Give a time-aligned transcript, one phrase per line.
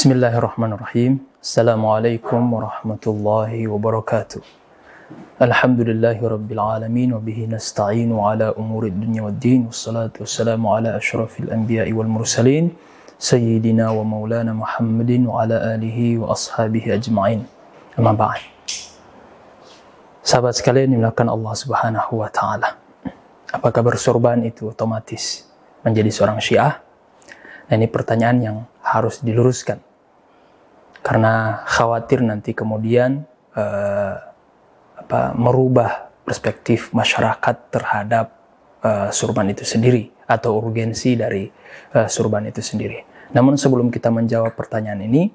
[0.00, 1.20] Bismillahirrahmanirrahim.
[1.44, 4.40] Assalamualaikum warahmatullahi wabarakatuh.
[5.44, 11.92] Alhamdulillahi rabbil alamin wa bihi nasta'inu ala umuri dunya waddin wassalatu wassalamu ala ashrafil anbiya'i
[11.92, 12.72] wal mursalin
[13.20, 17.44] sayyidina wa maulana Muhammadin wa ala alihi wa ashabihi ajma'in.
[18.00, 18.40] Amma ba'd.
[20.24, 22.72] Sahabat sekalian dimulakan Allah Subhanahu wa taala.
[23.52, 25.44] Apakah bersorban itu otomatis
[25.84, 26.80] menjadi seorang Syiah?
[27.68, 29.89] Nah, ini pertanyaan yang harus diluruskan.
[31.00, 33.24] Karena khawatir nanti kemudian
[33.56, 34.14] uh,
[35.00, 38.36] apa, merubah perspektif masyarakat terhadap
[38.84, 41.48] uh, surban itu sendiri atau urgensi dari
[41.96, 43.02] uh, surban itu sendiri.
[43.34, 45.32] Namun sebelum kita menjawab pertanyaan ini,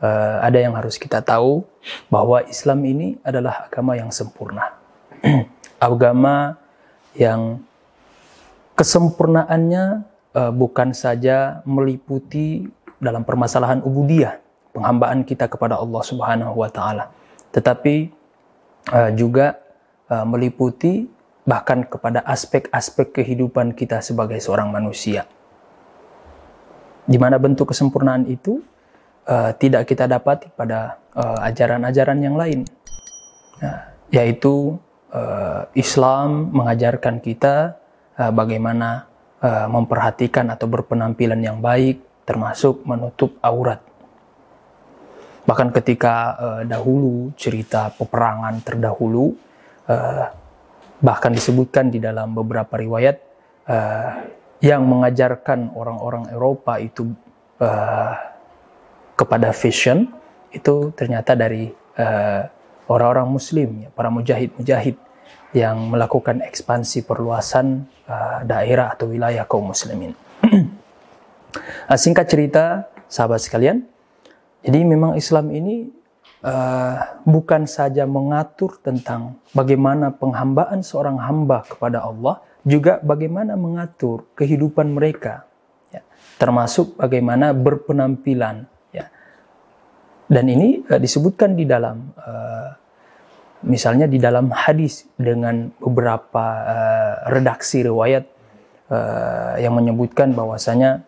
[0.00, 1.66] uh, ada yang harus kita tahu
[2.08, 4.78] bahwa Islam ini adalah agama yang sempurna.
[5.78, 6.58] agama
[7.18, 7.62] yang
[8.78, 9.84] kesempurnaannya
[10.34, 14.38] uh, bukan saja meliputi dalam permasalahan ubudiyah,
[14.78, 17.10] penghambaan kita kepada Allah Subhanahu wa taala,
[17.50, 18.14] tetapi
[18.94, 19.58] uh, juga
[20.06, 21.10] uh, meliputi
[21.42, 25.26] bahkan kepada aspek-aspek kehidupan kita sebagai seorang manusia.
[27.08, 28.62] Di mana bentuk kesempurnaan itu
[29.26, 32.58] uh, tidak kita dapati pada ajaran-ajaran uh, yang lain,
[33.58, 34.78] nah, yaitu
[35.10, 37.74] uh, Islam mengajarkan kita
[38.20, 39.08] uh, bagaimana
[39.40, 43.87] uh, memperhatikan atau berpenampilan yang baik, termasuk menutup aurat.
[45.48, 49.32] Bahkan ketika uh, dahulu cerita peperangan terdahulu,
[49.88, 50.28] uh,
[51.00, 53.16] bahkan disebutkan di dalam beberapa riwayat
[53.64, 54.28] uh,
[54.60, 57.08] yang mengajarkan orang-orang Eropa itu
[57.64, 58.12] uh,
[59.16, 60.12] kepada fashion
[60.52, 61.72] itu ternyata dari
[62.86, 64.96] orang-orang uh, Muslim, ya, para mujahid-mujahid
[65.56, 70.12] yang melakukan ekspansi perluasan uh, daerah atau wilayah kaum muslimin.
[71.88, 73.88] Nah, singkat cerita, sahabat sekalian,
[74.62, 75.86] jadi memang Islam ini
[76.42, 84.90] uh, bukan saja mengatur tentang bagaimana penghambaan seorang hamba kepada Allah, juga bagaimana mengatur kehidupan
[84.90, 85.46] mereka,
[85.94, 86.02] ya,
[86.42, 88.66] termasuk bagaimana berpenampilan.
[88.90, 89.06] Ya.
[90.26, 92.74] Dan ini uh, disebutkan di dalam uh,
[93.62, 98.24] misalnya di dalam hadis dengan beberapa uh, redaksi riwayat
[98.90, 101.02] uh, yang menyebutkan bahwasanya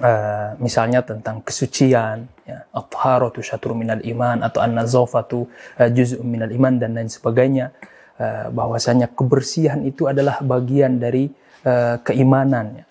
[0.00, 5.46] uh, misalnya tentang kesucian ya at-taharatu syatrun minal iman atau an-nazafatu
[5.78, 7.70] uh, juz'un minal iman dan lain sebagainya
[8.18, 11.30] uh, bahwasanya kebersihan itu adalah bagian dari
[11.68, 12.84] uh, keimanan ya.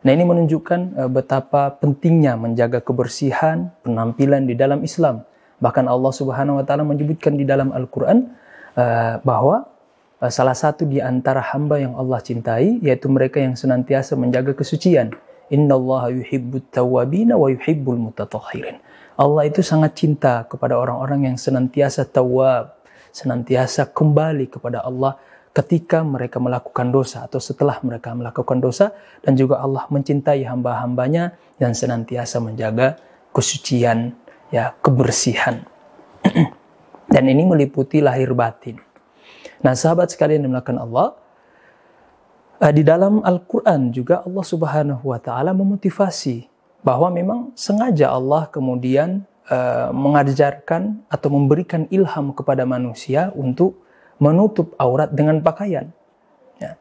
[0.00, 5.24] Nah ini menunjukkan uh, betapa pentingnya menjaga kebersihan penampilan di dalam Islam
[5.60, 8.32] Bahkan Allah Subhanahu wa taala menyebutkan di dalam Al-Qur'an
[8.74, 9.68] uh, bahwa
[10.28, 15.16] salah satu di antara hamba yang Allah cintai yaitu mereka yang senantiasa menjaga kesucian.
[15.50, 18.78] Innallaha yuhibbut tawwabina wa yuhibbul mutatahhirin.
[19.18, 22.78] Allah itu sangat cinta kepada orang-orang yang senantiasa tawab,
[23.10, 25.18] senantiasa kembali kepada Allah
[25.50, 31.74] ketika mereka melakukan dosa atau setelah mereka melakukan dosa dan juga Allah mencintai hamba-hambanya yang
[31.74, 32.96] senantiasa menjaga
[33.34, 34.14] kesucian
[34.54, 35.66] ya kebersihan.
[37.10, 38.78] Dan ini meliputi lahir batin.
[39.66, 41.18] Nah, sahabat sekalian melakukan Allah,
[42.68, 46.44] di dalam Al-Quran juga Allah Subhanahu wa Ta'ala memotivasi
[46.84, 53.80] bahwa memang sengaja Allah kemudian uh, mengajarkan atau memberikan ilham kepada manusia untuk
[54.20, 55.88] menutup aurat dengan pakaian.
[56.60, 56.76] Ya.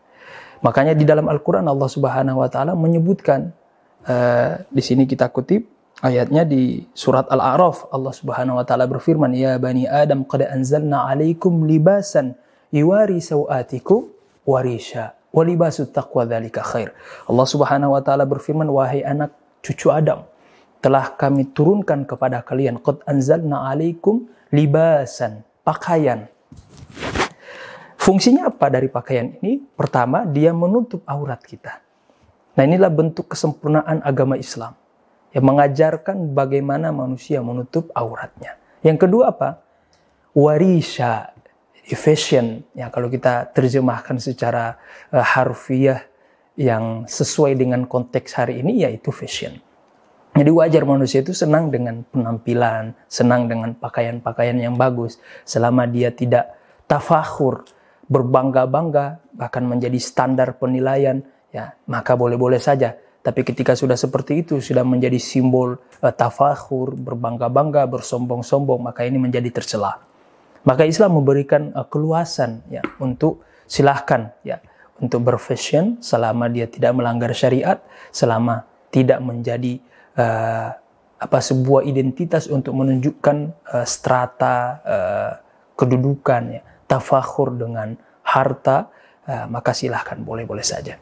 [0.60, 3.56] Makanya di dalam Al-Quran Allah Subhanahu wa Ta'ala menyebutkan,
[4.04, 5.64] uh, di sini kita kutip,
[6.04, 11.68] ayatnya di surat Al-A'raf Allah Subhanahu wa taala berfirman ya bani Adam qad anzalna 'alaikum
[11.68, 12.40] libasan
[12.72, 14.08] yuwari sawatikum
[14.48, 16.94] warisha wa libasut taqwa dzalika khair.
[17.30, 20.26] Allah Subhanahu wa taala berfirman wahai anak cucu Adam
[20.80, 26.26] telah kami turunkan kepada kalian qad anzalna 'alaikum libasan pakaian.
[28.00, 29.60] Fungsinya apa dari pakaian ini?
[29.60, 31.84] Pertama, dia menutup aurat kita.
[32.56, 34.74] Nah, inilah bentuk kesempurnaan agama Islam
[35.36, 38.58] yang mengajarkan bagaimana manusia menutup auratnya.
[38.82, 39.62] Yang kedua apa?
[40.34, 41.36] Warisha,
[41.96, 42.66] fashion.
[42.74, 44.78] Ya kalau kita terjemahkan secara
[45.14, 46.06] uh, harfiah
[46.60, 49.62] yang sesuai dengan konteks hari ini yaitu fashion.
[50.36, 56.54] Jadi wajar manusia itu senang dengan penampilan, senang dengan pakaian-pakaian yang bagus selama dia tidak
[56.86, 57.66] tafakhur,
[58.06, 64.88] berbangga-bangga bahkan menjadi standar penilaian ya maka boleh-boleh saja tapi ketika sudah seperti itu, sudah
[64.88, 70.00] menjadi simbol uh, tafakhur, berbangga-bangga, bersombong-sombong, maka ini menjadi tercela.
[70.68, 74.60] Maka Islam memberikan uh, keluasan ya untuk silahkan ya
[75.00, 77.80] untuk berfashion selama dia tidak melanggar syariat,
[78.12, 79.80] selama tidak menjadi
[80.20, 80.76] uh,
[81.20, 83.38] apa sebuah identitas untuk menunjukkan
[83.76, 85.32] uh, strata uh,
[85.76, 88.92] kedudukan ya, tafakhur dengan harta,
[89.28, 91.00] uh, maka silahkan boleh-boleh saja.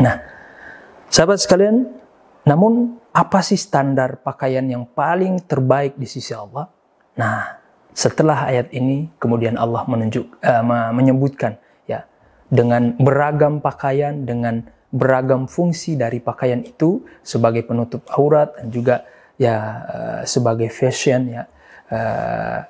[0.00, 0.16] Nah,
[1.08, 1.88] sahabat sekalian,
[2.44, 6.68] namun apa sih standar pakaian yang paling terbaik di sisi Allah?
[7.16, 7.65] Nah,
[7.96, 11.56] setelah ayat ini kemudian Allah menunjuk uh, menyebutkan
[11.88, 12.04] ya
[12.52, 19.08] dengan beragam pakaian dengan beragam fungsi dari pakaian itu sebagai penutup aurat dan juga
[19.40, 19.56] ya
[19.88, 21.42] uh, sebagai fashion ya
[21.88, 22.60] uh,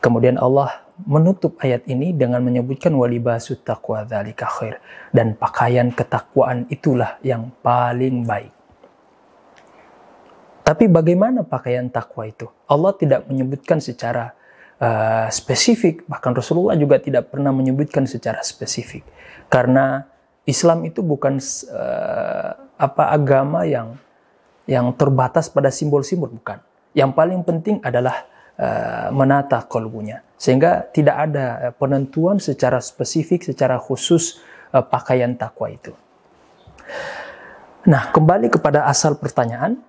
[0.00, 4.80] Kemudian Allah menutup ayat ini dengan menyebutkan walibasut taqwa dzalika khair
[5.12, 8.48] dan pakaian ketakwaan itulah yang paling baik.
[10.64, 12.48] Tapi bagaimana pakaian takwa itu?
[12.64, 14.32] Allah tidak menyebutkan secara
[14.80, 19.06] uh, spesifik, bahkan Rasulullah juga tidak pernah menyebutkan secara spesifik.
[19.46, 20.04] Karena
[20.48, 21.38] Islam itu bukan
[21.70, 22.50] uh,
[22.80, 23.94] apa agama yang
[24.64, 26.58] yang terbatas pada simbol-simbol bukan.
[26.90, 28.30] Yang paling penting adalah
[28.60, 30.20] Eh, menata kolbunya.
[30.36, 34.36] Sehingga tidak ada uh, penentuan secara spesifik, secara khusus
[34.76, 35.96] uh, pakaian takwa itu.
[37.88, 39.80] Nah, kembali kepada asal pertanyaan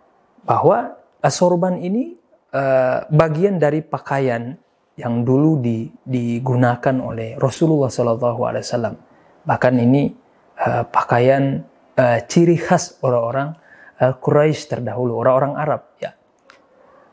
[0.47, 0.95] bahwa
[1.27, 2.15] sorban ini
[2.55, 4.55] uh, bagian dari pakaian
[4.99, 8.95] yang dulu di, digunakan oleh Rasulullah SAW.
[9.47, 10.11] Bahkan ini
[10.61, 11.63] uh, pakaian
[11.97, 13.55] uh, ciri khas orang-orang
[14.03, 15.81] uh, Quraisy terdahulu, orang-orang Arab.
[15.97, 16.11] Ya,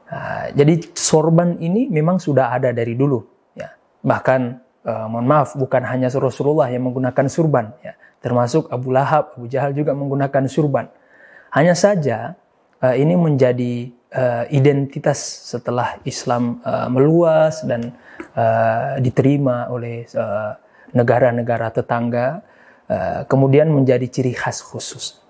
[0.09, 3.21] Nah, jadi sorban ini memang sudah ada dari dulu.
[3.53, 3.77] Ya.
[4.01, 4.41] Bahkan
[4.89, 7.93] uh, mohon maaf bukan hanya Rasulullah yang menggunakan surban, ya.
[8.25, 10.89] termasuk Abu Lahab, Abu Jahal juga menggunakan surban.
[11.53, 12.41] Hanya saja
[12.83, 15.19] uh, ini menjadi uh, identitas
[15.51, 17.95] setelah Islam uh, meluas dan
[18.35, 20.07] uh, diterima oleh
[20.95, 22.27] negara-negara uh, tetangga,
[22.89, 25.21] uh, kemudian menjadi ciri khas khusus.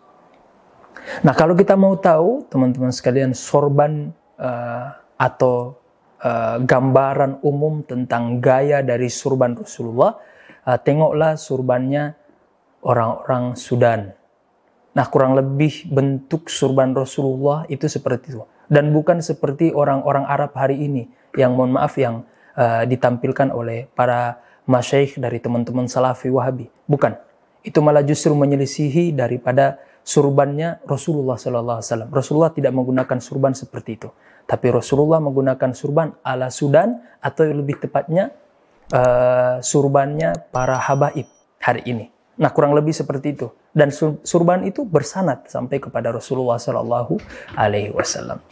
[1.24, 5.80] Nah kalau kita mau tahu teman-teman sekalian sorban uh, atau
[6.20, 10.20] uh, gambaran umum tentang gaya dari surban Rasulullah,
[10.68, 12.12] uh, tengoklah surbannya
[12.84, 14.17] orang-orang Sudan.
[14.98, 18.42] Nah, kurang lebih bentuk surban Rasulullah itu seperti itu.
[18.66, 21.06] Dan bukan seperti orang-orang Arab hari ini
[21.38, 22.26] yang mohon maaf yang
[22.58, 26.66] uh, ditampilkan oleh para masyaikh dari teman-teman Salafi Wahabi.
[26.90, 27.14] Bukan.
[27.62, 29.78] Itu malah justru menyelisihi daripada
[30.08, 32.08] surbannya Rasulullah Wasallam.
[32.08, 34.08] Rasulullah tidak menggunakan surban seperti itu,
[34.48, 38.32] tapi Rasulullah menggunakan surban ala Sudan atau lebih tepatnya
[38.94, 41.28] uh, surbannya para habaib
[41.60, 42.08] hari ini.
[42.40, 43.50] Nah kurang lebih seperti itu.
[43.78, 43.94] Dan
[44.26, 47.14] surban itu bersanat sampai kepada Rasulullah Sallallahu
[47.54, 48.42] Alaihi Wasallam.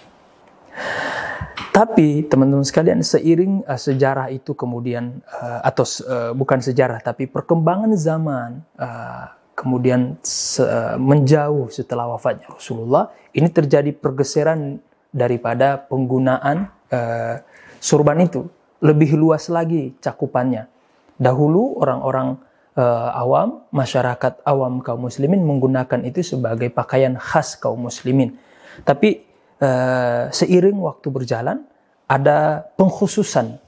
[1.75, 7.93] Tapi teman-teman sekalian seiring uh, sejarah itu kemudian uh, atau uh, bukan sejarah tapi perkembangan
[7.99, 10.65] zaman uh, kemudian se
[11.01, 14.81] menjauh setelah wafatnya Rasulullah, ini terjadi pergeseran
[15.13, 17.41] daripada penggunaan uh,
[17.81, 18.45] surban itu
[18.85, 20.69] lebih luas lagi cakupannya.
[21.17, 22.37] Dahulu orang-orang
[22.77, 28.37] uh, awam, masyarakat awam kaum muslimin menggunakan itu sebagai pakaian khas kaum muslimin.
[28.85, 29.25] Tapi
[29.65, 31.65] uh, seiring waktu berjalan
[32.07, 33.59] ada pengkhususan.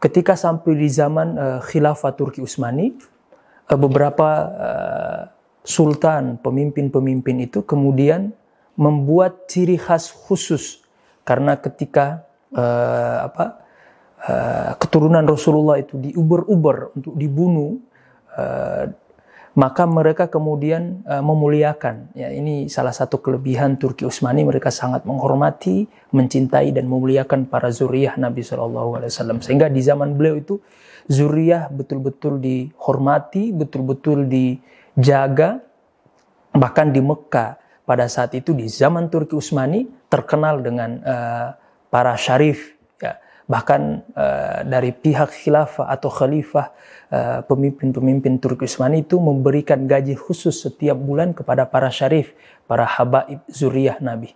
[0.00, 2.96] Ketika sampai di zaman uh, khilafah Turki Utsmani,
[3.70, 5.20] Eh, beberapa uh,
[5.62, 8.34] sultan, pemimpin-pemimpin itu kemudian
[8.74, 10.82] membuat ciri khas khusus
[11.22, 13.62] karena ketika uh, apa
[14.28, 17.80] uh, keturunan Rasulullah itu diuber-uber untuk dibunuh
[18.36, 18.90] uh,
[19.50, 25.90] maka mereka kemudian uh, memuliakan ya ini salah satu kelebihan Turki Utsmani mereka sangat menghormati
[26.14, 30.62] mencintai dan memuliakan para zuriyah Nabi Shallallahu Alaihi Wasallam sehingga di zaman beliau itu
[31.10, 35.58] zuriyah betul-betul dihormati, betul-betul dijaga.
[36.50, 41.48] Bahkan di Mekah pada saat itu di zaman Turki Utsmani terkenal dengan uh,
[41.90, 43.18] para syarif ya.
[43.50, 43.82] Bahkan
[44.14, 46.70] uh, dari pihak khilafah atau khalifah
[47.10, 52.30] uh, pemimpin-pemimpin Turki Utsmani itu memberikan gaji khusus setiap bulan kepada para syarif,
[52.70, 54.30] para habaib zuriyah Nabi.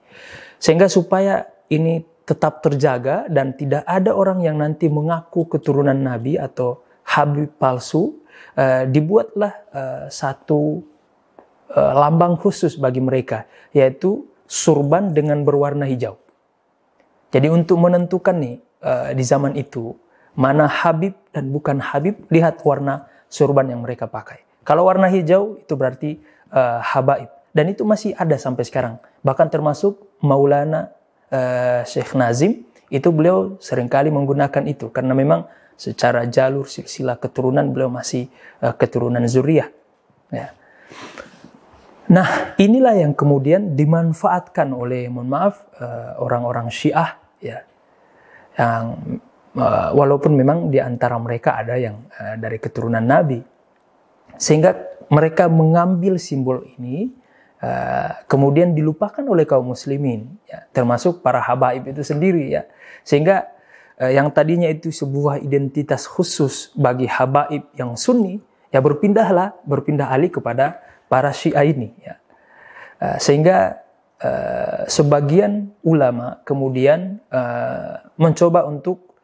[0.59, 6.83] Sehingga supaya ini tetap terjaga dan tidak ada orang yang nanti mengaku keturunan Nabi atau
[7.06, 8.18] Habib palsu,
[8.59, 10.83] uh, dibuatlah uh, satu
[11.71, 16.18] uh, lambang khusus bagi mereka, yaitu surban dengan berwarna hijau.
[17.30, 19.97] Jadi untuk menentukan nih uh, di zaman itu
[20.37, 24.43] mana Habib dan bukan Habib, lihat warna surban yang mereka pakai.
[24.62, 26.11] Kalau warna hijau itu berarti
[26.53, 28.97] uh, habaib dan itu masih ada sampai sekarang.
[29.21, 30.91] Bahkan termasuk Maulana
[31.29, 37.67] uh, Syekh Nazim itu beliau sering kali menggunakan itu karena memang secara jalur silsilah keturunan
[37.75, 38.31] beliau masih
[38.64, 39.69] uh, keturunan zuriyah.
[40.33, 40.57] Ya.
[42.05, 45.64] Nah, inilah yang kemudian dimanfaatkan oleh, mohon maaf,
[46.21, 47.64] orang-orang Syiah, ya,
[48.54, 48.84] yang
[49.58, 53.42] uh, walaupun memang di antara mereka ada yang uh, dari keturunan Nabi,
[54.38, 54.75] sehingga
[55.11, 57.12] mereka mengambil simbol ini,
[57.61, 62.66] uh, kemudian dilupakan oleh kaum muslimin, ya, termasuk para habaib itu sendiri, ya,
[63.04, 63.52] sehingga
[63.94, 68.42] yang tadinya itu sebuah identitas khusus bagi habaib yang Sunni,
[68.75, 72.18] ya berpindahlah, berpindah alih kepada para Syiah ini ya.
[73.23, 73.84] Sehingga
[74.23, 79.18] uh, sebagian ulama kemudian uh, mencoba untuk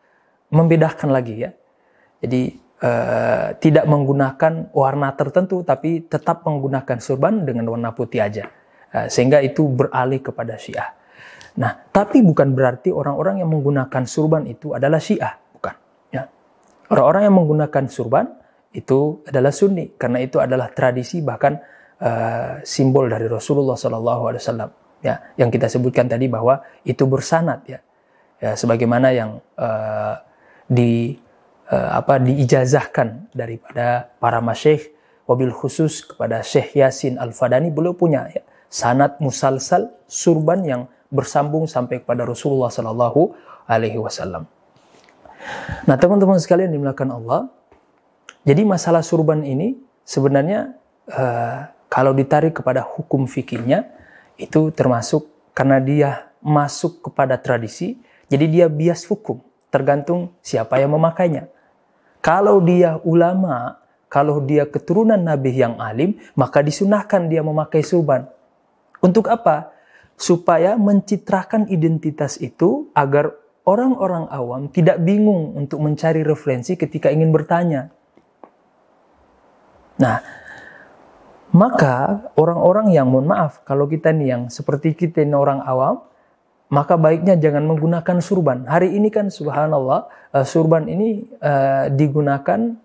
[0.51, 1.51] membedakan lagi ya.
[2.21, 8.51] Jadi uh, tidak menggunakan warna tertentu tapi tetap menggunakan surban dengan warna putih aja.
[8.91, 10.99] Uh, sehingga itu beralih kepada Syiah.
[11.59, 15.75] Nah, tapi bukan berarti orang-orang yang menggunakan surban itu adalah Syiah, bukan.
[16.15, 16.31] Ya.
[16.91, 18.27] Orang-orang yang menggunakan surban
[18.71, 21.59] itu adalah Sunni karena itu adalah tradisi bahkan
[22.01, 27.65] uh, simbol dari Rasulullah Sallallahu Alaihi Wasallam ya yang kita sebutkan tadi bahwa itu bersanat
[27.69, 27.81] ya
[28.41, 30.17] ya sebagaimana yang uh,
[30.69, 31.17] di
[31.69, 34.93] uh, apa diijazahkan daripada para masyayikh
[35.29, 42.03] wabil khusus kepada Syekh Yasin Al-Fadani beliau punya ya, sanat musalsal surban yang bersambung sampai
[42.03, 43.35] kepada Rasulullah Sallallahu
[43.71, 44.47] Alaihi Wasallam.
[45.87, 47.41] Nah teman-teman sekalian dimulakan Allah,
[48.43, 50.75] jadi masalah surban ini sebenarnya
[51.11, 53.91] uh, kalau ditarik kepada hukum fikihnya
[54.39, 57.99] itu termasuk karena dia masuk kepada tradisi,
[58.31, 61.51] jadi dia bias hukum, tergantung siapa yang memakainya.
[62.23, 68.31] Kalau dia ulama, kalau dia keturunan nabi yang alim, maka disunahkan dia memakai surban.
[69.03, 69.75] Untuk apa?
[70.15, 77.89] Supaya mencitrakan identitas itu agar orang-orang awam tidak bingung untuk mencari referensi ketika ingin bertanya.
[80.01, 80.40] Nah,
[81.51, 86.07] maka orang-orang yang mohon maaf kalau kita nih yang seperti kita ini orang awam,
[86.71, 88.63] maka baiknya jangan menggunakan surban.
[88.71, 92.79] Hari ini kan subhanallah uh, surban ini uh, digunakan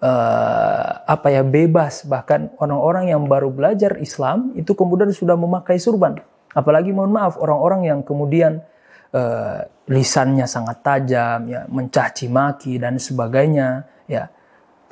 [0.00, 6.16] uh, apa ya bebas bahkan orang-orang yang baru belajar Islam itu kemudian sudah memakai surban.
[6.56, 8.64] Apalagi mohon maaf orang-orang yang kemudian
[9.12, 14.32] uh, lisannya sangat tajam ya mencaci maki dan sebagainya ya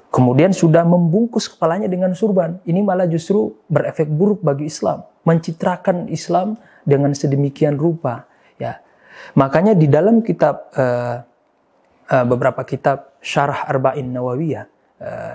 [0.09, 2.65] Kemudian sudah membungkus kepalanya dengan surban.
[2.65, 6.57] Ini malah justru berefek buruk bagi Islam, mencitrakan Islam
[6.89, 8.25] dengan sedemikian rupa.
[8.57, 8.81] Ya,
[9.37, 11.21] makanya di dalam kitab uh,
[12.09, 14.65] uh, beberapa kitab Syarah Arba'in Nawawiyah
[15.05, 15.35] uh,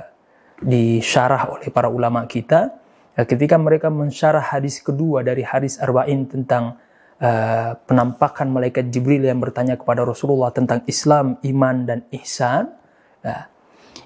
[0.58, 2.74] disyarah oleh para ulama kita,
[3.14, 6.82] uh, ketika mereka mensyarah hadis kedua dari hadis Arba'in tentang
[7.22, 12.74] uh, penampakan malaikat Jibril yang bertanya kepada Rasulullah tentang Islam, iman dan ihsan.
[13.22, 13.53] Uh,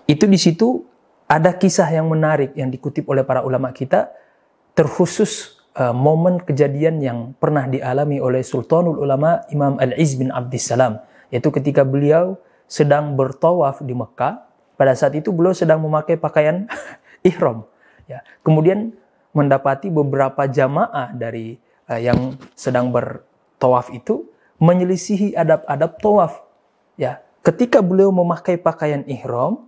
[0.08, 0.88] itu di situ
[1.28, 4.08] ada kisah yang menarik yang dikutip oleh para ulama kita
[4.72, 11.52] terkhusus uh, momen kejadian yang pernah dialami oleh Sultanul Ulama Imam Al-Iz bin Abdissalam yaitu
[11.52, 12.40] ketika beliau
[12.72, 14.48] sedang bertawaf di Mekah.
[14.78, 16.70] Pada saat itu beliau sedang memakai pakaian
[17.30, 17.68] ihram
[18.08, 18.24] ya.
[18.46, 18.96] Kemudian
[19.36, 21.60] mendapati beberapa jamaah dari
[21.92, 24.24] uh, yang sedang bertawaf itu
[24.64, 26.34] menyelisihi adab-adab tawaf
[26.96, 27.20] ya.
[27.44, 29.67] Ketika beliau memakai pakaian ihram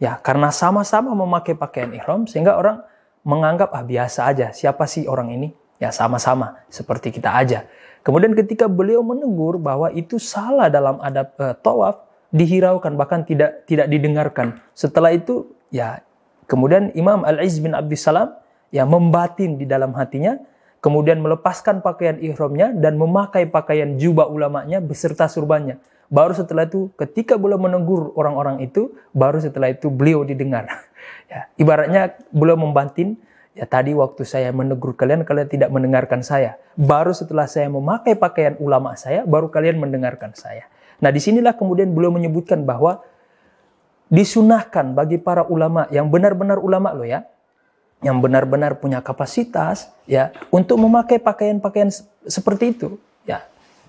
[0.00, 2.80] Ya, karena sama-sama memakai pakaian ihram sehingga orang
[3.20, 4.48] menganggap ah biasa aja.
[4.50, 5.48] Siapa sih orang ini?
[5.76, 7.68] Ya sama-sama seperti kita aja.
[8.00, 12.00] Kemudian ketika beliau menegur bahwa itu salah dalam adab uh, tawaf,
[12.32, 14.56] dihiraukan bahkan tidak tidak didengarkan.
[14.72, 16.00] Setelah itu ya
[16.48, 18.32] kemudian Imam Al-Iz bin Abdussalam
[18.72, 20.40] ya membatin di dalam hatinya
[20.80, 25.76] kemudian melepaskan pakaian ihramnya dan memakai pakaian jubah ulamanya beserta surbannya.
[26.10, 30.66] Baru setelah itu ketika beliau menegur orang-orang itu, baru setelah itu beliau didengar.
[31.30, 33.14] Ya, ibaratnya beliau membantin,
[33.54, 36.58] ya tadi waktu saya menegur kalian, kalian tidak mendengarkan saya.
[36.74, 40.66] Baru setelah saya memakai pakaian ulama saya, baru kalian mendengarkan saya.
[40.98, 43.06] Nah di sinilah kemudian beliau menyebutkan bahwa
[44.10, 47.22] disunahkan bagi para ulama yang benar-benar ulama loh ya,
[48.02, 51.94] yang benar-benar punya kapasitas ya untuk memakai pakaian-pakaian
[52.26, 52.98] seperti itu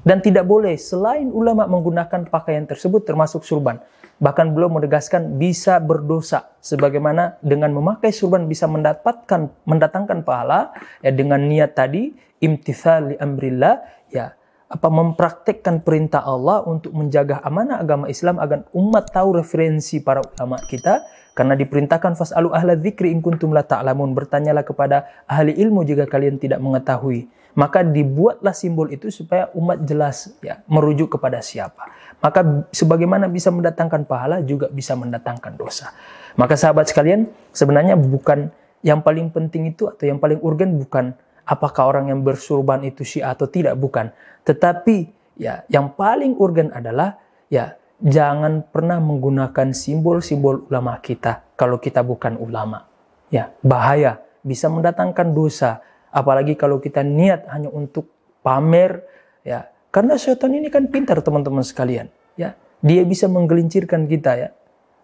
[0.02, 3.82] dan tidak boleh selain ulama menggunakan pakaian tersebut termasuk surban.
[4.22, 11.42] Bahkan belum menegaskan bisa berdosa sebagaimana dengan memakai surban bisa mendapatkan mendatangkan pahala ya dengan
[11.42, 13.82] niat tadi imtithal li amrillah
[14.14, 14.38] ya
[14.72, 20.62] apa mempraktekkan perintah Allah untuk menjaga amanah agama Islam agar umat tahu referensi para ulama
[20.70, 26.08] kita karena diperintahkan fasalu ahla dzikri in kuntum la ta'lamun bertanyalah kepada ahli ilmu jika
[26.08, 31.92] kalian tidak mengetahui maka dibuatlah simbol itu supaya umat jelas ya merujuk kepada siapa.
[32.22, 35.92] Maka sebagaimana bisa mendatangkan pahala juga bisa mendatangkan dosa.
[36.38, 38.54] Maka sahabat sekalian, sebenarnya bukan
[38.86, 41.12] yang paling penting itu atau yang paling urgen bukan
[41.44, 44.14] apakah orang yang bersurban itu syiah atau tidak, bukan.
[44.48, 47.20] Tetapi ya yang paling urgen adalah
[47.52, 52.90] ya jangan pernah menggunakan simbol-simbol ulama kita kalau kita bukan ulama.
[53.32, 55.80] Ya, bahaya, bisa mendatangkan dosa,
[56.12, 58.12] apalagi kalau kita niat hanya untuk
[58.44, 59.06] pamer
[59.46, 59.72] ya.
[59.94, 62.58] Karena syaitan ini kan pintar teman-teman sekalian, ya.
[62.82, 64.50] Dia bisa menggelincirkan kita ya.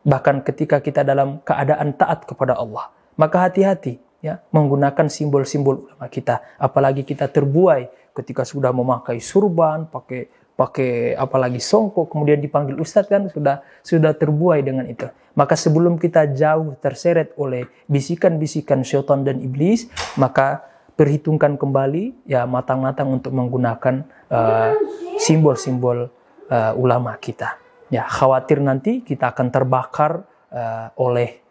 [0.03, 6.57] Bahkan ketika kita dalam keadaan taat kepada Allah, maka hati-hati ya menggunakan simbol-simbol ulama kita
[6.57, 13.29] apalagi kita terbuai ketika sudah memakai surban pakai pakai apalagi songkok kemudian dipanggil ustadz kan
[13.29, 15.05] sudah sudah terbuai dengan itu
[15.37, 19.85] maka sebelum kita jauh terseret oleh bisikan-bisikan syaitan dan iblis
[20.17, 20.65] maka
[20.97, 24.01] perhitungkan kembali ya matang-matang untuk menggunakan
[24.33, 24.73] uh,
[25.21, 26.09] simbol-simbol
[26.49, 27.61] uh, ulama kita
[27.93, 31.45] ya khawatir nanti kita akan terbakar uh, oleh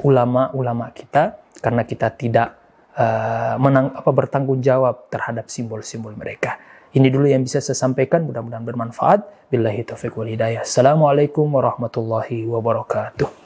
[0.00, 2.56] ulama-ulama uh, kita karena kita tidak
[2.98, 6.58] uh, menang, apa, bertanggung jawab terhadap simbol-simbol mereka.
[6.98, 9.22] Ini dulu yang bisa saya sampaikan, mudah-mudahan bermanfaat.
[9.54, 10.66] Billahi taufiq wal hidayah.
[10.66, 13.37] Assalamualaikum warahmatullahi wabarakatuh.